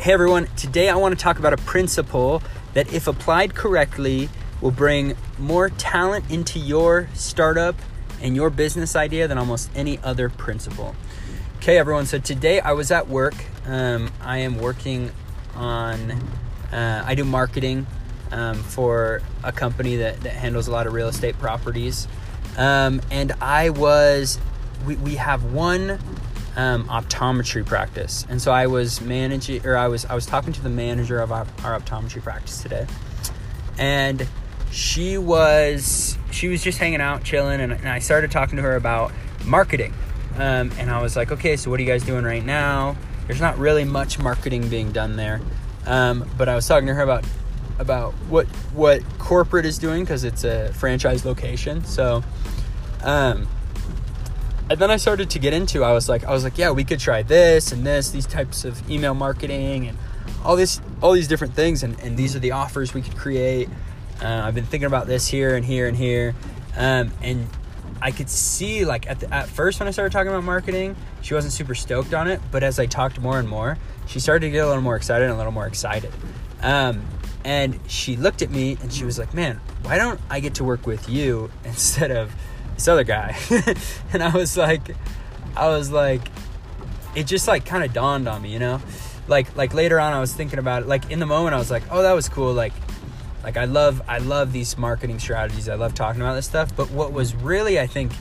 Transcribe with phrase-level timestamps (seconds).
[0.00, 2.42] Hey everyone, today I want to talk about a principle
[2.72, 4.30] that, if applied correctly,
[4.62, 7.76] will bring more talent into your startup
[8.22, 10.96] and your business idea than almost any other principle.
[11.58, 13.34] Okay, everyone, so today I was at work.
[13.66, 15.10] Um, I am working
[15.54, 16.12] on,
[16.72, 17.86] uh, I do marketing
[18.32, 22.08] um, for a company that, that handles a lot of real estate properties.
[22.56, 24.38] Um, and I was,
[24.86, 25.98] we, we have one
[26.56, 30.62] um, optometry practice, and so I was managing, or I was I was talking to
[30.62, 32.86] the manager of our, our optometry practice today,
[33.78, 34.26] and
[34.70, 38.76] she was she was just hanging out, chilling, and, and I started talking to her
[38.76, 39.12] about
[39.44, 39.94] marketing,
[40.36, 42.96] um, and I was like, okay, so what are you guys doing right now?
[43.26, 45.40] There's not really much marketing being done there,
[45.86, 47.24] um, but I was talking to her about
[47.78, 52.24] about what what corporate is doing because it's a franchise location, so.
[53.02, 53.48] Um,
[54.70, 56.84] and then I started to get into I was like I was like yeah we
[56.84, 59.98] could try this and this these types of email marketing and
[60.44, 61.82] all this all these different things.
[61.82, 63.68] And, and these are the offers we could create.
[64.22, 66.34] Uh, I've been thinking about this here and here and here.
[66.76, 67.48] Um, and
[68.02, 71.34] I could see like at, the, at first when I started talking about marketing she
[71.34, 72.40] wasn't super stoked on it.
[72.50, 75.24] But as I talked more and more she started to get a little more excited
[75.24, 76.12] and a little more excited.
[76.62, 77.02] Um,
[77.44, 80.64] and she looked at me and she was like man why don't I get to
[80.64, 82.32] work with you instead of
[82.80, 83.36] this other guy.
[84.12, 84.96] and I was like,
[85.54, 86.22] I was like,
[87.14, 88.80] it just like kind of dawned on me, you know?
[89.28, 90.88] Like, like later on, I was thinking about it.
[90.88, 92.54] Like in the moment, I was like, oh, that was cool.
[92.54, 92.72] Like,
[93.44, 95.68] like I love, I love these marketing strategies.
[95.68, 96.74] I love talking about this stuff.
[96.74, 98.12] But what was really, I think,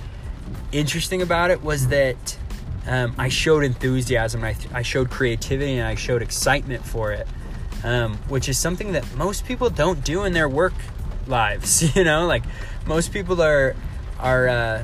[0.73, 2.38] interesting about it was that
[2.86, 4.44] um, I showed enthusiasm.
[4.44, 7.28] I, I showed creativity and I showed excitement for it,
[7.86, 10.73] um, which is something that most people don't do in their work
[11.28, 11.96] lives.
[11.96, 12.44] You know, like
[12.86, 13.76] most people are
[14.20, 14.84] are uh,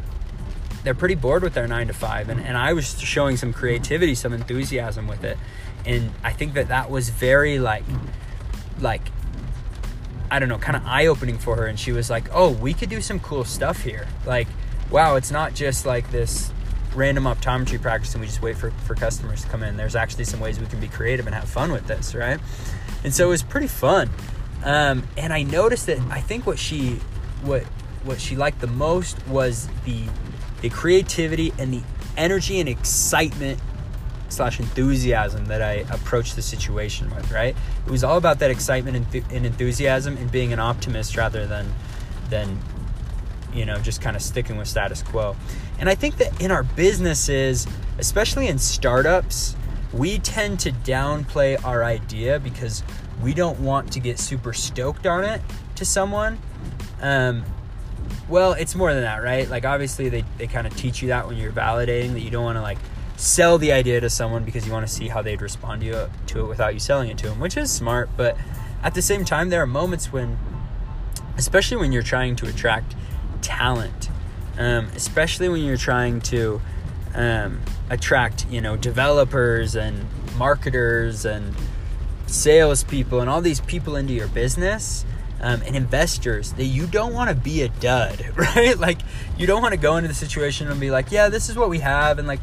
[0.83, 4.15] they're pretty bored with their nine to five, and, and I was showing some creativity,
[4.15, 5.37] some enthusiasm with it,
[5.85, 7.83] and I think that that was very like
[8.79, 9.01] like
[10.29, 12.73] I don't know, kind of eye opening for her, and she was like, "Oh, we
[12.73, 14.07] could do some cool stuff here.
[14.25, 14.47] Like,
[14.89, 16.51] wow, it's not just like this."
[16.95, 20.23] random optometry practice and we just wait for, for customers to come in there's actually
[20.23, 22.39] some ways we can be creative and have fun with this right
[23.03, 24.09] and so it was pretty fun
[24.63, 27.01] um, and i noticed that i think what she
[27.43, 27.65] what
[28.05, 30.03] what she liked the most was the
[30.61, 31.81] the creativity and the
[32.17, 33.59] energy and excitement
[34.29, 37.31] slash enthusiasm that I approached the situation with.
[37.31, 37.55] Right,
[37.85, 41.73] it was all about that excitement and, enthusiasm and being an optimist rather than
[42.29, 42.59] than
[43.53, 45.35] you know just kind of sticking with status quo.
[45.79, 47.67] And I think that in our businesses,
[47.97, 49.55] especially in startups,
[49.93, 52.83] we tend to downplay our idea because
[53.21, 55.41] we don't want to get super stoked on it
[55.75, 56.37] to someone.
[57.01, 57.43] Um,
[58.27, 59.47] well, it's more than that, right?
[59.49, 62.43] Like obviously they, they kind of teach you that when you're validating that you don't
[62.43, 62.77] want to like
[63.17, 66.09] sell the idea to someone because you want to see how they'd respond to, you,
[66.27, 68.09] to it without you selling it to them, which is smart.
[68.17, 68.37] But
[68.83, 70.37] at the same time, there are moments when,
[71.37, 72.95] especially when you're trying to attract
[73.41, 74.09] talent,
[74.57, 76.61] um, especially when you're trying to
[77.13, 81.55] um, attract, you know, developers and marketers and
[82.27, 85.05] salespeople and all these people into your business
[85.41, 88.77] um, and investors that you don't want to be a dud, right?
[88.77, 88.99] Like
[89.37, 91.69] you don't want to go into the situation and be like, yeah, this is what
[91.69, 92.39] we have, and like,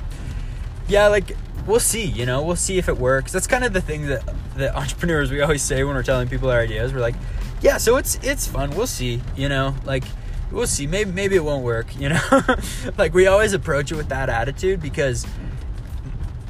[0.88, 1.36] yeah, like
[1.66, 3.32] we'll see, you know, we'll see if it works.
[3.32, 4.22] That's kind of the thing that
[4.56, 6.92] that entrepreneurs we always say when we're telling people our ideas.
[6.92, 7.16] We're like,
[7.60, 8.70] yeah, so it's it's fun.
[8.70, 10.04] We'll see, you know, like
[10.50, 10.86] we'll see.
[10.86, 12.20] Maybe maybe it won't work, you know.
[12.98, 15.26] like we always approach it with that attitude because.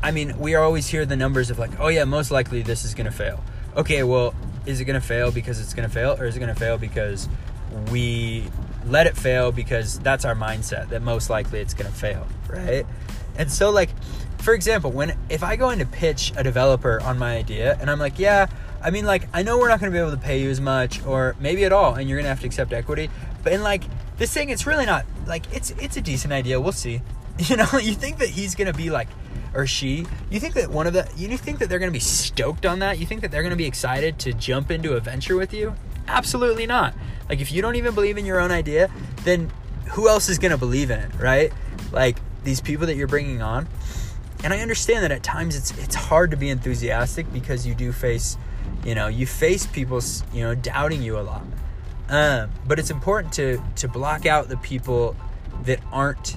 [0.05, 2.93] I mean, we always hear the numbers of like, oh yeah, most likely this is
[2.93, 3.41] gonna fail.
[3.77, 4.35] Okay, well,
[4.67, 6.59] is it going to fail because it's going to fail or is it going to
[6.59, 7.29] fail because
[7.91, 8.45] we
[8.87, 12.87] let it fail because that's our mindset that most likely it's going to fail right?
[13.39, 13.91] And so like
[14.43, 17.89] for example when if i go in to pitch a developer on my idea and
[17.89, 18.49] i'm like yeah
[18.83, 20.61] i mean like i know we're not going to be able to pay you as
[20.61, 23.09] much or maybe at all and you're going to have to accept equity
[23.45, 23.85] but in like
[24.19, 27.01] this thing it's really not like it's it's a decent idea we'll see
[27.39, 29.09] you know you think that he's going to be like
[29.55, 32.01] or she, you think that one of the, you think that they're going to be
[32.01, 32.99] stoked on that?
[32.99, 35.75] You think that they're going to be excited to jump into a venture with you?
[36.09, 36.95] Absolutely not.
[37.29, 38.91] Like, if you don't even believe in your own idea,
[39.25, 39.51] then
[39.91, 41.53] who else is going to believe in it, right?
[41.93, 43.69] Like, these people that you're bringing on.
[44.43, 47.93] And I understand that at times it's it's hard to be enthusiastic because you do
[47.93, 48.37] face,
[48.85, 50.01] you know, you face people,
[50.33, 51.45] you know, doubting you a lot.
[52.09, 55.15] Um, but it's important to to block out the people
[55.63, 56.37] that aren't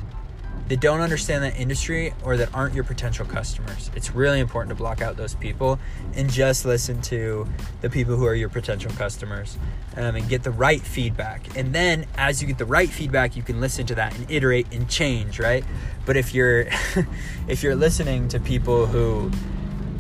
[0.68, 3.92] that don't understand that industry or that aren't your potential customers.
[3.96, 5.80] It's really important to block out those people
[6.16, 7.48] and just listen to
[7.82, 9.58] the people who are your potential customers
[9.96, 11.56] um, and get the right feedback.
[11.56, 14.68] And then as you get the right feedback, you can listen to that and iterate
[14.72, 15.64] and change, right?
[16.06, 16.68] But if you're
[17.48, 19.32] if you're listening to people who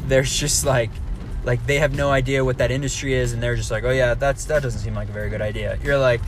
[0.07, 0.91] there's just like
[1.43, 4.13] like they have no idea what that industry is and they're just like oh yeah
[4.13, 6.21] that's that doesn't seem like a very good idea you're like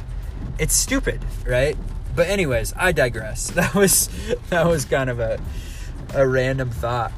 [0.59, 1.77] it's stupid right
[2.17, 4.09] but anyways i digress that was
[4.49, 5.39] that was kind of a
[6.15, 7.13] a random thought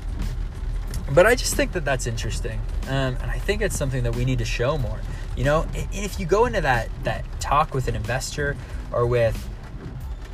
[1.11, 4.23] but i just think that that's interesting um, and i think it's something that we
[4.23, 4.99] need to show more
[5.35, 8.55] you know if you go into that that talk with an investor
[8.91, 9.49] or with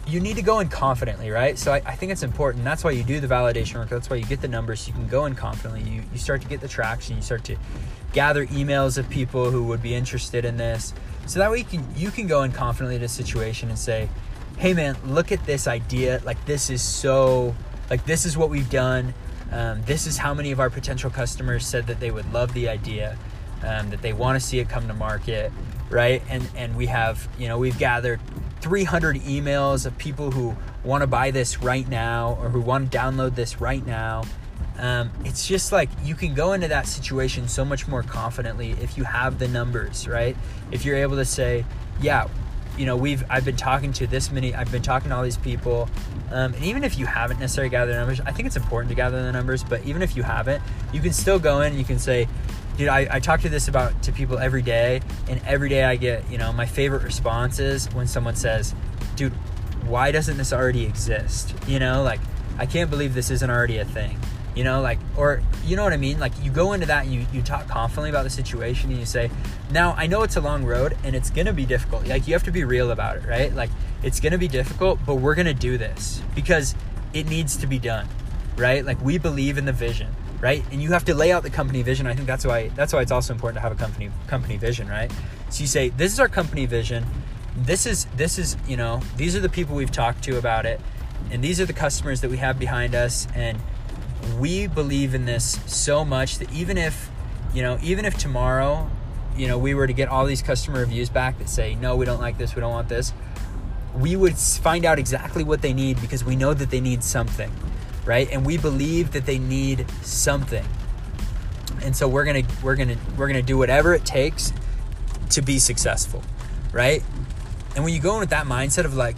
[0.08, 1.58] you need to go in confidently, right?
[1.58, 2.64] So I, I, think it's important.
[2.64, 3.90] That's why you do the validation work.
[3.90, 4.82] That's why you get the numbers.
[4.82, 5.82] So you can go in confidently.
[5.90, 7.16] You, you start to get the traction.
[7.16, 7.58] You start to
[8.14, 10.94] gather emails of people who would be interested in this.
[11.26, 14.10] So that way you can you can go in confidently to a situation and say,
[14.58, 16.22] hey man, look at this idea.
[16.24, 17.56] Like this is so
[17.90, 19.14] like this is what we've done.
[19.52, 22.68] Um, this is how many of our potential customers said that they would love the
[22.68, 23.18] idea,
[23.64, 25.52] um, that they want to see it come to market,
[25.90, 26.22] right?
[26.30, 28.20] And and we have you know we've gathered
[28.62, 32.98] 300 emails of people who want to buy this right now or who want to
[32.98, 34.24] download this right now.
[34.78, 38.98] Um, it's just like you can go into that situation so much more confidently if
[38.98, 40.36] you have the numbers, right?
[40.72, 41.66] If you're able to say,
[42.02, 42.28] yeah,
[42.78, 45.38] you know, we've I've been talking to this many, I've been talking to all these
[45.38, 45.90] people,
[46.32, 48.96] um, and even if you haven't necessarily gathered the numbers, I think it's important to
[48.96, 49.64] gather the numbers.
[49.64, 50.62] But even if you haven't,
[50.92, 52.28] you can still go in and you can say,
[52.78, 55.96] dude, I, I talk to this about to people every day, and every day I
[55.96, 58.76] get, you know, my favorite responses when someone says,
[59.16, 59.34] dude,
[59.86, 61.56] why doesn't this already exist?
[61.68, 62.20] You know, like,
[62.58, 64.20] I can't believe this isn't already a thing.
[64.56, 66.20] You know, like, or you know what I mean?
[66.20, 69.06] Like, you go into that and you, you talk confidently about the situation and you
[69.06, 69.30] say,
[69.70, 72.08] now I know it's a long road and it's gonna be difficult.
[72.08, 73.54] Like, you have to be real about it, right?
[73.54, 73.70] Like,
[74.02, 76.74] it's gonna be difficult, but we're gonna do this because
[77.14, 78.08] it needs to be done,
[78.56, 78.86] right?
[78.86, 80.64] Like, we believe in the vision right?
[80.72, 82.08] And you have to lay out the company vision.
[82.08, 84.88] I think that's why that's why it's also important to have a company company vision,
[84.88, 85.12] right?
[85.50, 87.06] So you say, this is our company vision.
[87.56, 90.80] This is this is, you know, these are the people we've talked to about it.
[91.32, 93.58] And these are the customers that we have behind us and
[94.40, 97.10] we believe in this so much that even if,
[97.54, 98.90] you know, even if tomorrow,
[99.36, 102.06] you know, we were to get all these customer reviews back that say, "No, we
[102.06, 102.56] don't like this.
[102.56, 103.14] We don't want this."
[103.94, 107.52] We would find out exactly what they need because we know that they need something
[108.06, 108.32] right?
[108.32, 110.66] And we believe that they need something.
[111.84, 114.54] And so we're going to we're going to we're going to do whatever it takes
[115.32, 116.24] to be successful,
[116.72, 117.04] right?
[117.76, 119.18] And when you go in with that mindset of like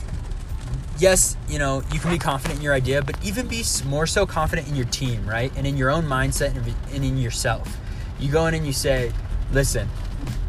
[1.00, 4.26] yes, you know, you can be confident in your idea, but even be more so
[4.26, 5.52] confident in your team, right?
[5.56, 6.56] And in your own mindset
[6.94, 7.78] and in yourself.
[8.20, 9.12] You go in and you say,
[9.52, 9.88] listen,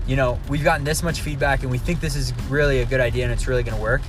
[0.07, 3.01] you know, we've gotten this much feedback and we think this is really a good
[3.01, 4.01] idea and it's really going to work.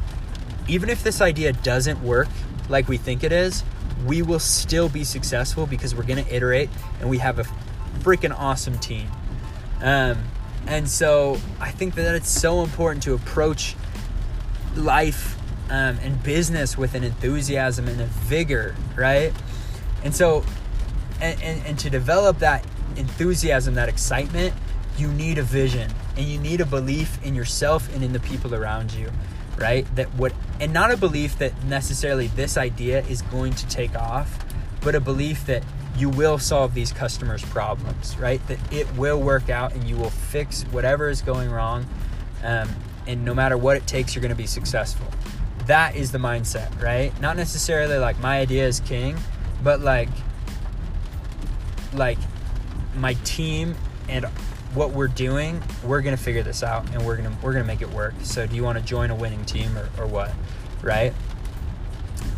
[0.68, 2.27] Even if this idea doesn't work
[2.69, 3.63] like we think it is,
[4.06, 6.69] we will still be successful because we're going to iterate
[7.01, 7.45] and we have a
[8.00, 9.09] freaking awesome team.
[9.81, 10.24] Um,
[10.68, 13.75] and so I think that it's so important to approach
[14.75, 15.38] life
[15.69, 19.33] um, and business with an enthusiasm and a vigor, right?
[20.04, 20.44] And so,
[21.21, 24.54] and, and, and to develop that enthusiasm, that excitement,
[24.98, 28.54] you need a vision and you need a belief in yourself and in the people
[28.54, 29.10] around you
[29.60, 29.94] right?
[29.95, 34.39] That what, and not a belief that necessarily this idea is going to take off,
[34.81, 35.63] but a belief that
[35.98, 38.45] you will solve these customers' problems, right?
[38.48, 41.86] That it will work out and you will fix whatever is going wrong.
[42.44, 42.69] Um,
[43.06, 45.07] and no matter what it takes, you're going to be successful.
[45.69, 47.13] That is the mindset, right?
[47.21, 49.16] Not necessarily like my idea is king,
[49.64, 50.09] but like,
[51.94, 52.18] like
[52.95, 53.76] my team
[54.07, 54.26] and
[54.73, 57.92] what we're doing, we're gonna figure this out and we're gonna we're gonna make it
[57.92, 58.16] work.
[58.23, 60.31] So do you want to join a winning team or, or what?
[60.81, 61.14] Right?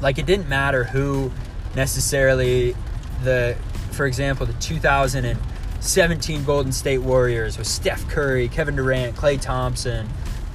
[0.01, 1.31] Like it didn't matter who
[1.73, 2.75] necessarily
[3.23, 3.55] the
[3.91, 10.09] for example the 2017 Golden State Warriors with Steph Curry, Kevin Durant, Klay Thompson,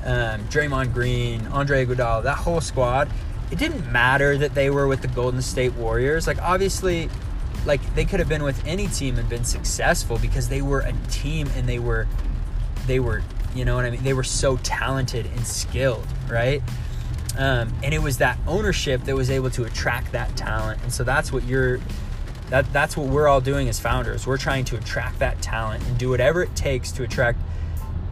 [0.07, 3.11] um, Draymond Green, Andre Iguodala, that whole squad.
[3.51, 6.27] It didn't matter that they were with the Golden State Warriors.
[6.27, 7.11] Like obviously
[7.67, 10.93] like they could have been with any team and been successful because they were a
[11.11, 12.07] team and they were
[12.87, 13.23] they were
[13.55, 16.63] you know what I mean they were so talented and skilled right
[17.37, 21.05] um, and it was that ownership that was able to attract that talent and so
[21.05, 21.81] that's what you're
[22.51, 25.99] that that's what we're all doing as founders we're trying to attract that talent and
[25.99, 27.39] do whatever it takes to attract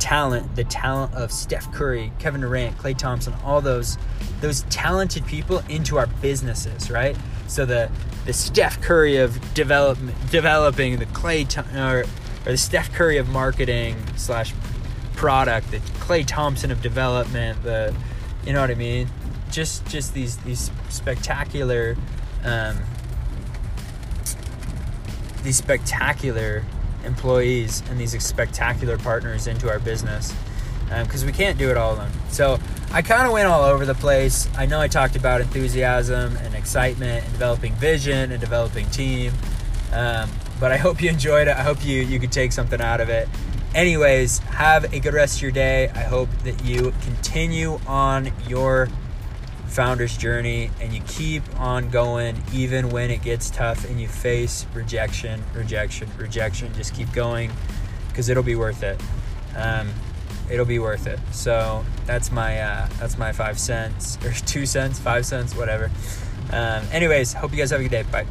[0.05, 3.97] talent the talent of Steph Curry Kevin Durant Klay Thompson all those
[4.43, 7.91] those talented people into our businesses right so the
[8.25, 11.47] the Steph Curry of development, developing the Klay
[11.77, 14.55] or, or the Steph Curry of marketing slash
[15.15, 17.95] product, the Klay Thompson of development, the
[18.47, 19.09] you know what I mean?
[19.51, 21.97] Just just these these spectacular
[22.45, 22.79] um,
[25.43, 26.65] these spectacular
[27.05, 30.35] employees and these spectacular partners into our business
[30.89, 32.11] because um, we can't do it all alone.
[32.29, 32.59] So
[32.93, 34.49] I kind of went all over the place.
[34.57, 39.33] I know I talked about enthusiasm and excitement and developing vision and developing team.
[39.93, 40.31] Um,
[40.61, 41.57] but I hope you enjoyed it.
[41.57, 43.29] I hope you you could take something out of it.
[43.75, 45.89] Anyways, have a good rest of your day.
[45.89, 48.89] I hope that you continue on your
[49.75, 54.67] founder's journey and you keep on going even when it gets tough and you face
[54.73, 56.73] rejection, rejection, rejection.
[56.75, 57.51] Just keep going
[58.09, 59.01] because it'll be worth it.
[59.57, 59.93] Um,
[60.49, 61.19] it'll be worth it.
[61.33, 65.91] So that's my uh, that's my five cents or two cents, five cents, whatever.
[66.53, 68.05] Um, anyways, hope you guys have a good day.
[68.05, 68.27] Bye.